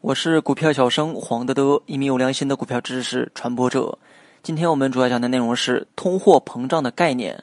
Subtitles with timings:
[0.00, 3.98] 我是股票小生黄德德，一名有良心的股票知识传播者。
[4.40, 7.42] 今天我们主要讲的内容是通货膨胀的概念。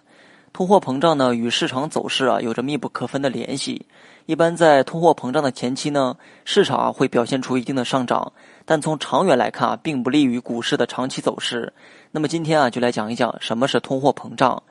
[0.54, 3.86] 通货膨胀呢，与市场走势啊有着密不可分的联系。
[4.28, 6.16] 一般在通货膨胀的前期呢，
[6.46, 8.32] 市场啊会表现出一定的上涨，
[8.64, 11.74] 但从长远来看啊，并不利于股市的长期走势。
[12.12, 14.64] 那么今天啊，就来讲一讲什么是通货膨胀。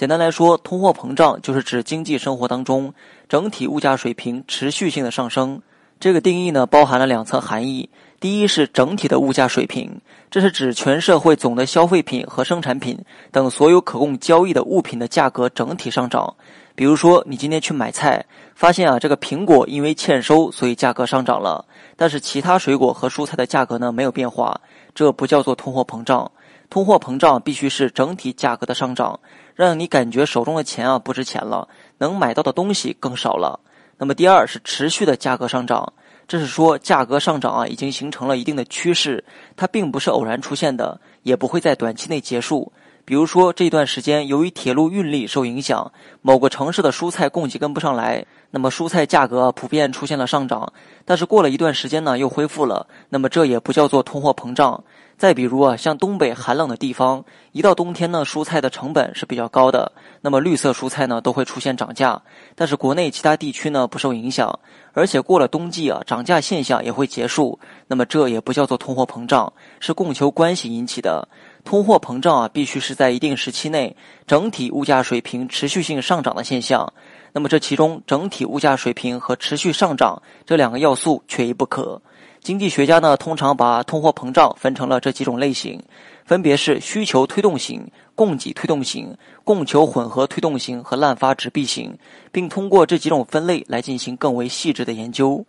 [0.00, 2.94] 简单来说，通货膨胀就是指经济生活当中
[3.28, 5.60] 整体物价水平持续性的上升。
[6.00, 7.86] 这个定义呢，包含了两层含义。
[8.18, 10.00] 第一是整体的物价水平，
[10.30, 12.98] 这是指全社会总的消费品和生产品
[13.30, 16.34] 等所有可供交易的物品的价格整体上涨。
[16.74, 18.24] 比如说，你今天去买菜，
[18.54, 21.62] 发现啊，这个苹果因为欠收，所以价格上涨了，
[21.94, 24.58] 但是其他水果和蔬菜的价格呢没有变化，
[24.94, 26.32] 这不叫做通货膨胀。
[26.70, 29.18] 通货膨胀必须是整体价格的上涨，
[29.54, 33.58] 让你感觉手中的钱啊不值钱了，能买到的东西更少了。
[33.98, 35.92] 那么第二是持续的价格上涨。
[36.28, 39.24] 这是说，价格上涨啊，已经形成了一定的趋势，
[39.56, 42.72] 它并不是偶然出现的，也不会在短期内结束。
[43.10, 45.90] 比如说，这段时间由于铁路运力受影响，
[46.22, 50.72] 某个城市的蔬菜供给跟不上来，那么蔬菜价格普遍出现了上涨。
[51.04, 54.84] 但是过了一段时间呢，又恢复了，那么这也不叫做通货膨胀。
[55.18, 62.22] 再比如啊，像东北寒冷的地方，一到冬天呢，蔬菜的成本是比较高的，那么绿色蔬菜呢都会出现涨价。
[62.54, 64.56] 但是国内其他地区呢不受影响，
[64.92, 67.58] 而且过了冬季啊，涨价现象也会结束。
[67.88, 71.26] 那么这也不叫做通货膨胀，是供求关系引起的。
[71.64, 76.92] 通货膨胀啊，必须是在一定时期内整体物价水平持续性上涨的现象。
[77.32, 82.00] 那么这其中整体物价水平和持续上涨这两个要素缺一不可。
[82.40, 85.82] 经济学家呢，通常把通货膨胀分成了这几种类型，
[86.24, 89.14] 分别是需求推动型、供给推动型、
[89.44, 91.98] 供求混合推动型和滥发纸币型，
[92.32, 95.44] 并通过这几种分类来进行更为细致的研究。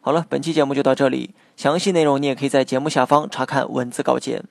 [0.00, 4.44] 好了，本期节目就到这里，详细内容你也可以在节目下方查看文字稿件。